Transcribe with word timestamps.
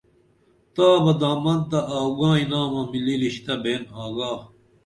تا 0.73 0.87
بہ 1.03 1.13
دامن 1.21 1.57
تہ 1.69 1.79
اَوگائیں 1.95 2.47
نامہ 2.51 2.81
ملی 2.91 3.15
رشتہ 3.23 3.53
بین 3.63 3.81
آگا 4.03 4.31